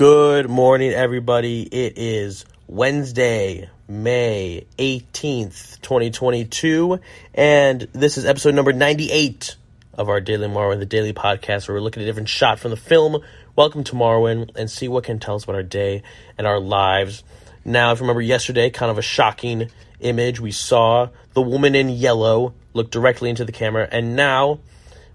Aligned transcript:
Good 0.00 0.48
morning, 0.48 0.92
everybody. 0.92 1.60
It 1.60 1.98
is 1.98 2.46
Wednesday, 2.66 3.68
May 3.86 4.64
18th, 4.78 5.78
2022, 5.82 6.98
and 7.34 7.82
this 7.92 8.16
is 8.16 8.24
episode 8.24 8.54
number 8.54 8.72
98 8.72 9.56
of 9.92 10.08
our 10.08 10.22
Daily 10.22 10.48
Marwen, 10.48 10.78
the 10.78 10.86
daily 10.86 11.12
podcast 11.12 11.68
where 11.68 11.74
we're 11.74 11.82
looking 11.82 12.02
at 12.02 12.04
a 12.04 12.06
different 12.06 12.30
shot 12.30 12.58
from 12.58 12.70
the 12.70 12.78
film 12.78 13.18
Welcome 13.54 13.84
to 13.84 13.92
Marwen 13.94 14.50
and 14.56 14.70
see 14.70 14.88
what 14.88 15.04
can 15.04 15.18
tell 15.18 15.34
us 15.34 15.44
about 15.44 15.56
our 15.56 15.62
day 15.62 16.02
and 16.38 16.46
our 16.46 16.60
lives. 16.60 17.22
Now, 17.66 17.92
if 17.92 17.98
you 17.98 18.04
remember 18.04 18.22
yesterday, 18.22 18.70
kind 18.70 18.90
of 18.90 18.96
a 18.96 19.02
shocking 19.02 19.68
image, 20.00 20.40
we 20.40 20.50
saw 20.50 21.10
the 21.34 21.42
woman 21.42 21.74
in 21.74 21.90
yellow 21.90 22.54
look 22.72 22.90
directly 22.90 23.28
into 23.28 23.44
the 23.44 23.52
camera, 23.52 23.86
and 23.92 24.16
now 24.16 24.60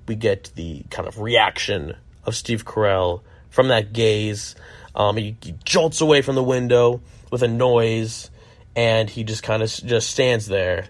we 0.08 0.14
get 0.14 0.52
the 0.54 0.84
kind 0.92 1.08
of 1.08 1.20
reaction 1.20 1.96
of 2.24 2.36
Steve 2.36 2.66
Carell 2.66 3.22
from 3.56 3.70
that 3.70 3.94
gaze. 3.94 4.54
Um, 4.94 5.16
he, 5.16 5.38
he 5.42 5.56
jolts 5.64 6.02
away 6.02 6.22
from 6.22 6.36
the 6.36 6.44
window 6.44 7.02
with 7.32 7.42
a 7.42 7.48
noise, 7.48 8.30
and 8.76 9.10
he 9.10 9.24
just 9.24 9.44
kind 9.44 9.64
of 9.64 9.70
just 9.70 10.12
stands 10.12 10.48
there, 10.48 10.88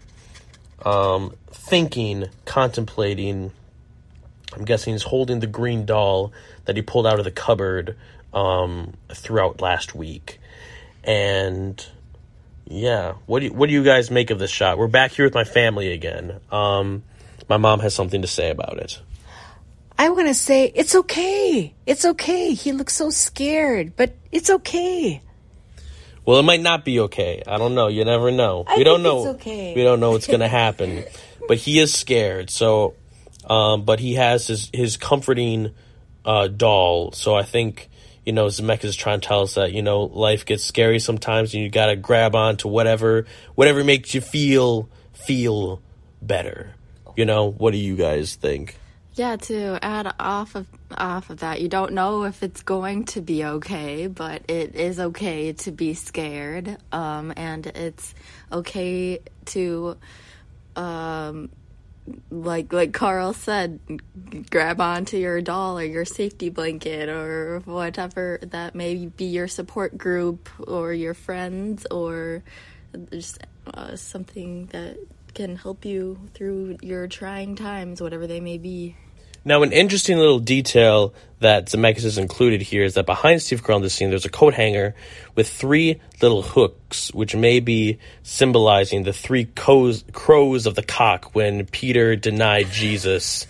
um, 0.84 1.36
thinking, 1.52 2.26
contemplating. 2.46 3.52
I'm 4.54 4.66
guessing 4.66 4.94
he's 4.94 5.04
holding 5.04 5.42
the 5.42 5.48
green 5.48 5.86
doll 5.86 6.34
that 6.66 6.76
he 6.76 6.82
pulled 6.82 7.06
out 7.06 7.20
of 7.20 7.26
the 7.26 7.32
cupboard 7.32 7.96
um, 8.34 8.94
throughout 9.10 9.62
last 9.62 9.94
week, 9.94 10.40
and 11.04 11.86
yeah, 12.68 13.14
what 13.28 13.42
do 13.42 13.46
you, 13.46 13.54
what 13.54 13.68
do 13.68 13.74
you 13.74 13.84
guys 13.84 14.10
make 14.10 14.32
of 14.32 14.40
this 14.40 14.50
shot? 14.50 14.80
We're 14.80 14.88
back 14.88 15.12
here 15.12 15.26
with 15.26 15.36
my 15.36 15.44
family 15.44 15.92
again. 15.92 16.40
Um, 16.52 17.04
my 17.48 17.58
mom 17.58 17.80
has 17.82 17.94
something 17.94 18.24
to 18.24 18.28
say 18.28 18.50
about 18.50 18.78
it. 18.78 19.00
I 19.98 20.10
want 20.10 20.28
to 20.28 20.34
say 20.34 20.72
it's 20.76 20.94
okay. 20.96 21.74
It's 21.86 22.06
okay. 22.06 22.54
He 22.54 22.72
looks 22.72 22.94
so 22.96 23.10
scared, 23.10 23.96
but 23.96 24.16
it's 24.32 24.50
okay. 24.50 25.22
Well, 26.26 26.40
it 26.40 26.44
might 26.44 26.62
not 26.62 26.84
be 26.84 27.00
okay. 27.02 27.44
I 27.48 27.58
don't 27.58 27.76
know. 27.76 27.88
You 27.88 28.04
never 28.04 28.32
know. 28.32 28.64
I 28.68 28.78
we 28.78 28.84
don't 28.84 29.04
know. 29.04 29.28
okay. 29.36 29.74
We 29.76 29.84
don't 29.84 30.00
know 30.00 30.12
what's 30.12 30.28
going 30.28 30.40
to 30.42 30.48
happen. 30.48 31.06
but 31.48 31.58
he 31.58 31.80
is 31.80 31.94
scared. 31.94 32.50
So, 32.50 32.96
um, 33.48 33.86
but 33.86 34.00
he 34.00 34.16
has 34.16 34.48
his 34.48 34.70
his 34.74 34.98
comforting 34.98 35.74
uh, 36.26 36.48
doll. 36.48 37.12
So 37.14 37.36
I 37.36 37.44
think 37.44 37.90
you 38.26 38.34
know 38.34 38.48
Zemeckis 38.48 38.86
is 38.86 38.96
trying 38.96 39.22
to 39.22 39.28
tell 39.28 39.42
us 39.44 39.54
that 39.56 39.72
you 39.72 39.82
know 39.84 40.04
life 40.04 40.46
gets 40.46 40.64
scary 40.66 41.00
sometimes, 41.00 41.54
and 41.54 41.64
you 41.64 41.70
got 41.70 41.88
to 41.88 41.96
grab 41.96 42.36
on 42.36 42.58
to 42.58 42.68
whatever 42.68 43.26
whatever 43.54 43.84
makes 43.84 44.14
you 44.14 44.22
feel 44.22 44.90
feel 45.14 45.82
better. 46.22 46.74
You 47.16 47.26
know, 47.26 47.50
what 47.50 47.72
do 47.72 47.78
you 47.78 47.96
guys 47.96 48.36
think? 48.36 48.76
Yeah, 49.16 49.38
to 49.38 49.80
add 49.82 50.14
off 50.20 50.56
of 50.56 50.68
off 50.92 51.30
of 51.30 51.38
that, 51.40 51.62
you 51.62 51.70
don't 51.70 51.94
know 51.94 52.26
if 52.26 52.44
it's 52.44 52.62
going 52.64 53.06
to 53.06 53.22
be 53.22 53.46
okay, 53.46 54.08
but 54.08 54.42
it 54.50 54.76
is 54.76 55.00
okay 55.00 55.54
to 55.54 55.72
be 55.72 55.94
scared, 55.94 56.78
um, 56.92 57.32
and 57.38 57.66
it's 57.66 58.14
okay 58.52 59.20
to, 59.46 59.96
um, 60.76 61.50
like 62.30 62.74
like 62.74 62.92
Carl 62.92 63.32
said, 63.32 63.80
grab 64.52 64.82
onto 64.82 65.16
your 65.16 65.40
doll 65.40 65.80
or 65.80 65.86
your 65.86 66.04
safety 66.04 66.50
blanket 66.50 67.08
or 67.08 67.62
whatever 67.64 68.40
that 68.42 68.76
may 68.76 69.06
be 69.06 69.26
your 69.26 69.48
support 69.48 69.98
group 69.98 70.50
or 70.68 70.92
your 70.92 71.14
friends 71.14 71.88
or 71.90 72.44
just 73.12 73.40
uh, 73.74 73.96
something 73.96 74.66
that 74.68 74.98
can 75.34 75.56
help 75.56 75.86
you 75.86 76.20
through 76.34 76.78
your 76.82 77.08
trying 77.08 77.56
times, 77.56 78.02
whatever 78.02 78.28
they 78.28 78.42
may 78.42 78.58
be. 78.58 78.96
Now, 79.48 79.62
an 79.62 79.72
interesting 79.72 80.18
little 80.18 80.40
detail 80.40 81.14
that 81.40 81.68
Zemeckis 81.68 82.02
has 82.02 82.18
included 82.18 82.62
here 82.64 82.84
is 82.84 82.96
that 82.96 83.06
behind 83.06 83.42
Steve 83.44 83.64
Carell 83.64 83.76
in 83.78 83.82
this 83.84 83.94
scene, 83.94 84.10
there's 84.10 84.26
a 84.26 84.30
coat 84.30 84.56
hanger 84.56 84.96
with 85.36 85.48
three 85.48 86.02
little 86.22 86.42
hooks, 86.42 87.14
which 87.14 87.36
may 87.36 87.60
be 87.60 88.00
symbolizing 88.24 89.04
the 89.04 89.14
three 89.14 89.46
crows, 89.46 90.04
crows 90.14 90.66
of 90.66 90.74
the 90.74 90.82
cock 90.82 91.36
when 91.36 91.66
Peter 91.68 92.16
denied 92.16 92.72
Jesus 92.72 93.46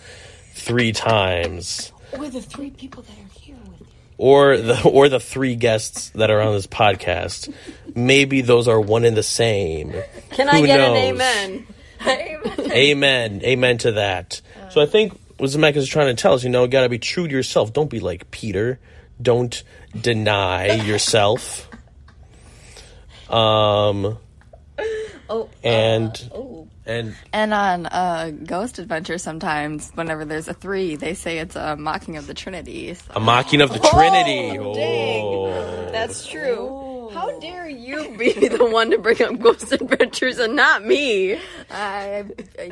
three 0.52 0.92
times, 0.92 1.92
Or 2.12 2.28
the 2.28 2.42
three 2.42 2.70
people 2.70 3.02
that 3.02 3.12
are 3.12 3.38
here 3.40 3.56
with 3.66 3.80
you. 3.80 3.86
or 4.18 4.56
the 4.58 4.82
or 4.88 5.08
the 5.08 5.20
three 5.20 5.54
guests 5.54 6.10
that 6.10 6.30
are 6.30 6.40
on 6.42 6.52
this 6.54 6.66
podcast. 6.66 7.52
Maybe 7.94 8.42
those 8.42 8.68
are 8.68 8.80
one 8.80 9.04
and 9.06 9.16
the 9.16 9.22
same. 9.22 9.94
Can 10.32 10.48
I 10.50 10.60
get 10.66 10.76
knows? 10.78 10.90
an 10.90 11.04
amen? 11.04 11.66
Amen. 12.06 12.70
Amen. 12.72 13.40
Amen 13.44 13.78
to 13.78 13.92
that. 13.92 14.40
So 14.70 14.80
I 14.82 14.86
think 14.86 15.18
what 15.38 15.50
Zemeckis 15.50 15.76
is 15.76 15.88
trying 15.88 16.14
to 16.14 16.20
tell 16.20 16.34
us, 16.34 16.44
you 16.44 16.50
know, 16.50 16.62
you 16.62 16.68
got 16.68 16.82
to 16.82 16.88
be 16.88 16.98
true 16.98 17.26
to 17.28 17.32
yourself. 17.32 17.72
Don't 17.72 17.90
be 17.90 18.00
like 18.00 18.30
Peter. 18.30 18.78
Don't 19.20 19.62
deny 20.00 20.74
yourself. 20.86 21.68
Um, 23.30 24.18
Oh, 25.28 25.48
and 25.64 26.30
oh. 26.32 26.68
and 26.86 27.16
And 27.32 27.52
on 27.52 27.86
uh, 27.86 28.30
Ghost 28.44 28.78
Adventure, 28.78 29.18
sometimes 29.18 29.90
whenever 29.94 30.24
there's 30.24 30.46
a 30.46 30.54
three, 30.54 30.94
they 30.94 31.14
say 31.14 31.38
it's 31.38 31.56
a 31.56 31.74
mocking 31.74 32.16
of 32.16 32.28
the 32.28 32.34
Trinity. 32.34 32.94
So- 32.94 33.02
a 33.16 33.18
mocking 33.18 33.60
of 33.60 33.70
the 33.70 33.78
Trinity. 33.92 34.56
Oh, 34.56 34.72
dang. 34.72 35.24
Oh. 35.24 35.88
That's 35.90 36.28
true. 36.28 36.85
How 37.16 37.38
dare 37.40 37.68
you 37.68 38.14
be 38.16 38.32
the 38.48 38.64
one 38.66 38.90
to 38.90 38.98
bring 38.98 39.22
up 39.22 39.38
Ghost 39.40 39.72
Adventures 39.72 40.38
and 40.38 40.54
not 40.54 40.84
me? 40.84 41.38
I, 41.70 42.24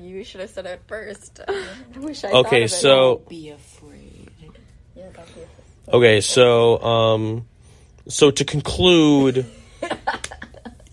you 0.02 0.22
should 0.22 0.40
have 0.42 0.50
said 0.50 0.66
it 0.66 0.82
first. 0.86 1.40
I 1.48 1.98
wish 1.98 2.24
I 2.24 2.30
thought 2.30 2.46
Okay, 2.46 2.64
of 2.64 2.70
it. 2.70 2.74
so 2.74 3.22
Be 3.28 3.50
afraid. 3.50 4.30
Yeah, 4.94 5.08
that'd 5.10 5.48
okay, 5.92 6.20
so 6.20 6.78
um, 6.82 7.46
so 8.08 8.30
to 8.30 8.44
conclude. 8.44 9.46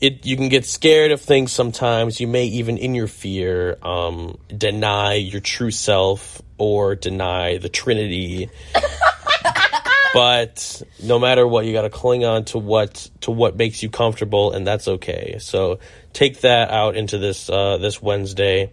It, 0.02 0.26
you 0.26 0.36
can 0.36 0.50
get 0.50 0.66
scared 0.66 1.12
of 1.12 1.22
things 1.22 1.52
sometimes. 1.52 2.20
You 2.20 2.28
may 2.28 2.46
even, 2.46 2.80
in 2.80 2.96
your 2.96 3.06
fear, 3.06 3.78
um, 3.84 4.40
deny 4.48 5.14
your 5.14 5.42
true 5.42 5.70
self 5.70 6.42
or 6.58 6.96
deny 6.96 7.60
the 7.60 7.70
Trinity. 7.70 8.50
But 10.14 10.82
no 11.02 11.20
matter 11.20 11.48
what, 11.48 11.66
you 11.66 11.74
got 11.74 11.84
to 11.84 11.90
cling 11.90 12.26
on 12.26 12.46
to 12.46 12.58
what 12.58 13.10
to 13.22 13.32
what 13.32 13.56
makes 13.56 13.82
you 13.82 13.90
comfortable, 13.90 14.52
and 14.52 14.66
that's 14.66 14.88
okay. 14.88 15.38
So 15.40 15.80
take 16.14 16.42
that 16.42 16.70
out 16.70 16.96
into 16.96 17.18
this 17.18 17.50
uh, 17.50 17.78
this 17.78 18.02
Wednesday, 18.02 18.72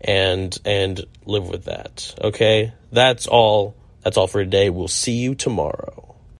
and 0.00 0.56
and 0.64 1.04
live 1.24 1.48
with 1.48 1.64
that. 1.64 2.14
Okay, 2.22 2.72
that's 2.90 3.26
all. 3.26 3.76
That's 4.02 4.16
all 4.16 4.26
for 4.26 4.42
today. 4.42 4.70
We'll 4.70 4.88
see 4.88 5.16
you 5.16 5.34
tomorrow. 5.34 6.07